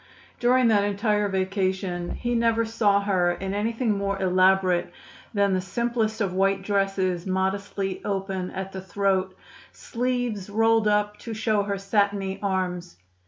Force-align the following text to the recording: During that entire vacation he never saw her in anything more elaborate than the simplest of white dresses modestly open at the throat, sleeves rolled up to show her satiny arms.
During 0.39 0.67
that 0.69 0.83
entire 0.83 1.27
vacation 1.29 2.15
he 2.15 2.33
never 2.33 2.65
saw 2.65 3.01
her 3.01 3.33
in 3.33 3.53
anything 3.53 3.91
more 3.95 4.19
elaborate 4.19 4.91
than 5.31 5.53
the 5.53 5.61
simplest 5.61 6.19
of 6.21 6.33
white 6.33 6.63
dresses 6.63 7.27
modestly 7.27 8.03
open 8.03 8.49
at 8.49 8.71
the 8.71 8.81
throat, 8.81 9.37
sleeves 9.73 10.49
rolled 10.49 10.87
up 10.87 11.17
to 11.19 11.35
show 11.35 11.61
her 11.61 11.77
satiny 11.77 12.39
arms. 12.41 12.97